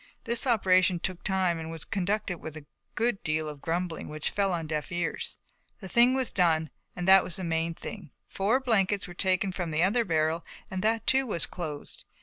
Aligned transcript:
This 0.23 0.47
operation 0.47 0.99
took 0.99 1.23
time 1.23 1.59
and 1.59 1.69
was 1.69 1.85
conducted 1.85 2.39
with 2.39 2.57
a 2.57 2.65
good 2.95 3.21
deal 3.21 3.47
of 3.47 3.61
grumbling 3.61 4.07
which 4.07 4.31
fell 4.31 4.51
on 4.51 4.65
deaf 4.65 4.91
ears. 4.91 5.37
The 5.77 5.87
thing 5.87 6.15
was 6.15 6.33
done 6.33 6.71
and 6.95 7.07
that 7.07 7.23
was 7.23 7.35
the 7.35 7.43
main 7.43 7.75
thing. 7.75 8.09
Four 8.27 8.59
blankets 8.59 9.07
were 9.07 9.13
taken 9.13 9.51
from 9.51 9.69
the 9.69 9.83
other 9.83 10.03
barrel 10.03 10.43
and 10.71 10.81
that 10.81 11.05
too 11.05 11.27
was 11.27 11.45
closed. 11.45 12.03